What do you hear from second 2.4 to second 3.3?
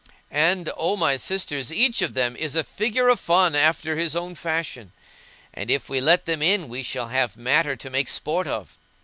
a figure o'